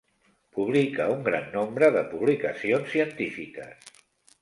[0.59, 3.97] Publica un gran nombre de publicacions científiques.